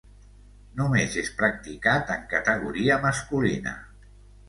[0.79, 3.79] Només és practicat en categoria masculina.